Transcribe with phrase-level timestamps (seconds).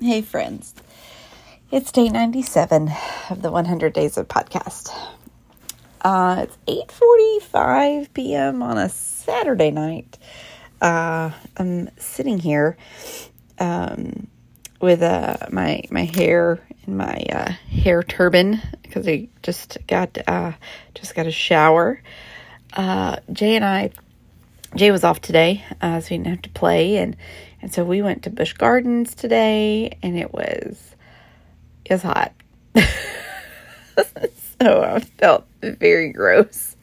[0.00, 0.74] Hey, friends.
[1.70, 2.90] It's day 97
[3.30, 4.92] of the 100 Days of Podcast.
[6.02, 8.60] Uh, it's 8.45 p.m.
[8.60, 10.18] on a Saturday night.
[10.82, 12.76] Uh, I'm sitting here
[13.60, 14.26] um,
[14.80, 20.52] with uh, my my hair in my uh, hair turban because I just got uh,
[20.94, 22.02] just got a shower.
[22.72, 23.92] Uh, Jay and I
[24.74, 27.16] Jay was off today, uh, so he didn't have to play, and
[27.62, 30.96] and so we went to Busch Gardens today, and it was
[31.84, 32.32] it was hot,
[32.74, 32.82] so
[34.82, 36.76] I felt very gross.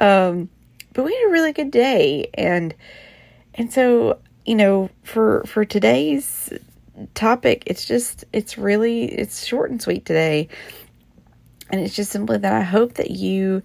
[0.00, 0.48] Um,
[0.94, 2.74] but we had a really good day, and
[3.54, 6.50] and so you know for for today's
[7.14, 10.48] topic, it's just it's really it's short and sweet today,
[11.68, 13.62] and it's just simply that I hope that you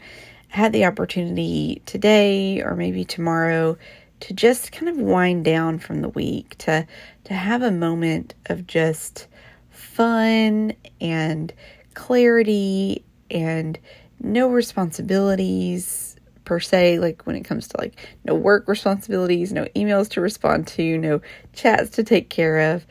[0.55, 3.77] had the opportunity today or maybe tomorrow
[4.21, 6.87] to just kind of wind down from the week to
[7.25, 9.27] to have a moment of just
[9.69, 11.53] fun and
[11.93, 13.77] clarity and
[14.21, 20.09] no responsibilities per se like when it comes to like no work responsibilities no emails
[20.09, 21.19] to respond to no
[21.53, 22.85] chats to take care of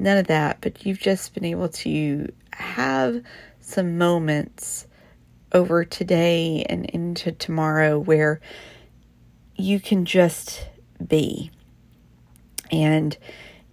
[0.00, 0.58] none of that.
[0.60, 3.22] But you've just been able to have
[3.60, 4.86] some moments
[5.52, 8.40] over today and into tomorrow where
[9.56, 10.68] you can just
[11.06, 11.50] be
[12.70, 13.16] and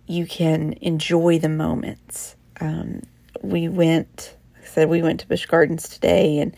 [0.08, 2.36] you can enjoy the moments.
[2.60, 3.04] Um,
[3.42, 6.56] we went, like I said, we went to Busch Gardens today and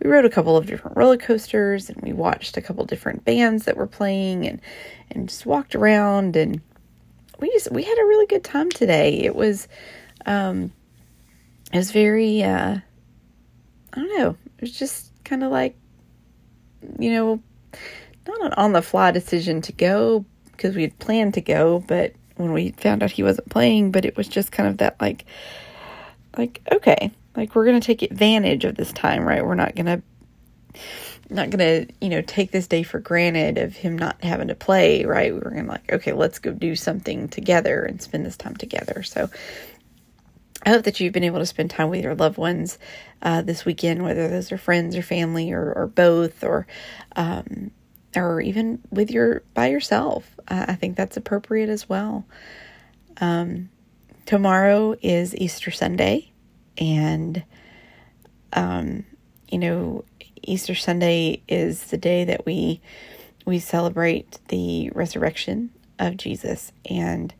[0.00, 3.64] we rode a couple of different roller coasters and we watched a couple different bands
[3.64, 4.60] that were playing and,
[5.10, 6.60] and just walked around and
[7.40, 9.20] we just, we had a really good time today.
[9.20, 9.68] It was,
[10.26, 10.72] um,
[11.72, 12.78] it was very, uh,
[13.98, 15.76] I don't know, it was just kind of like,
[17.00, 17.42] you know,
[18.26, 22.12] not an on the fly decision to go because we had planned to go, but
[22.36, 25.24] when we found out he wasn't playing, but it was just kind of that like,
[26.36, 29.44] like, okay, like we're to take advantage of this time, right?
[29.44, 30.02] We're not to,
[31.28, 31.50] not
[31.86, 35.32] to, you know, take this day for granted of him not having to play, right?
[35.32, 39.02] We were to like, okay, let's go do something together and spend this time together.
[39.02, 39.28] So
[40.66, 42.78] I hope that you've been able to spend time with your loved ones
[43.22, 46.66] uh, this weekend, whether those are friends or family or, or both, or
[47.16, 47.70] um,
[48.16, 50.38] or even with your by yourself.
[50.48, 52.26] I think that's appropriate as well.
[53.20, 53.68] Um,
[54.26, 56.32] tomorrow is Easter Sunday,
[56.76, 57.44] and
[58.52, 59.04] um,
[59.48, 60.04] you know,
[60.42, 62.80] Easter Sunday is the day that we
[63.44, 67.32] we celebrate the resurrection of Jesus, and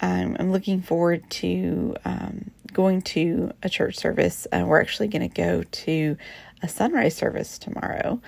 [0.00, 4.46] um, I'm looking forward to um, going to a church service.
[4.52, 6.16] Uh, we're actually going to go to
[6.62, 8.20] a sunrise service tomorrow.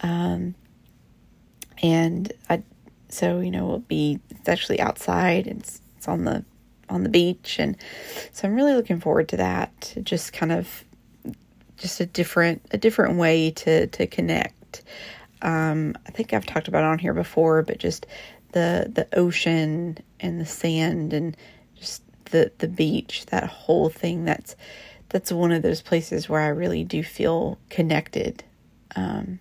[0.00, 0.54] Um,
[1.82, 2.62] and I,
[3.08, 6.44] so, you know, we'll be, it's actually outside it's, it's on the,
[6.88, 7.58] on the beach.
[7.58, 7.76] And
[8.32, 9.94] so I'm really looking forward to that.
[10.02, 10.84] Just kind of,
[11.76, 14.82] just a different, a different way to, to connect.
[15.42, 18.06] Um, I think I've talked about on here before, but just
[18.56, 21.36] the the ocean and the sand and
[21.74, 24.24] just the the beach, that whole thing.
[24.24, 24.56] That's
[25.10, 28.44] that's one of those places where I really do feel connected,
[28.96, 29.40] um,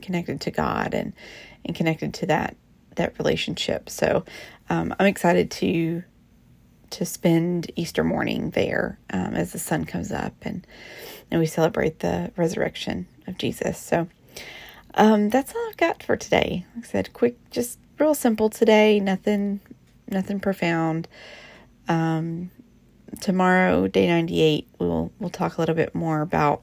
[0.00, 1.12] connected to God and
[1.64, 2.56] and connected to that
[2.94, 3.90] that relationship.
[3.90, 4.24] So
[4.70, 6.04] um, I'm excited to
[6.90, 10.64] to spend Easter morning there um, as the sun comes up and
[11.32, 13.76] and we celebrate the resurrection of Jesus.
[13.76, 14.06] So
[14.94, 16.66] um, that's all I've got for today.
[16.76, 19.00] Like I said, quick, just real simple today.
[19.00, 19.60] Nothing,
[20.08, 21.08] nothing profound.
[21.88, 22.50] Um,
[23.20, 26.62] tomorrow, day ninety eight, we'll we'll talk a little bit more about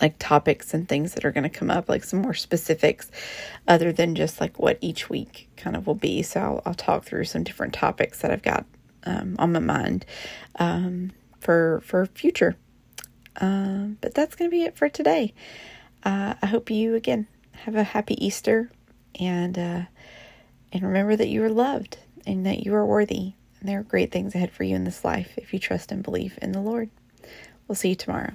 [0.00, 3.10] like topics and things that are going to come up, like some more specifics,
[3.66, 6.22] other than just like what each week kind of will be.
[6.22, 8.66] So I'll, I'll talk through some different topics that I've got
[9.04, 10.04] um, on my mind
[10.58, 12.56] um, for for future.
[13.40, 15.34] Um, but that's going to be it for today.
[16.04, 18.70] Uh, I hope you again have a happy Easter
[19.18, 19.82] and uh,
[20.72, 23.32] and remember that you are loved and that you are worthy.
[23.60, 26.02] And there are great things ahead for you in this life if you trust and
[26.02, 26.90] believe in the Lord.
[27.66, 28.32] We'll see you tomorrow.